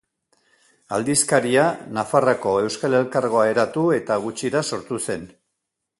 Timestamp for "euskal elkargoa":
2.63-3.45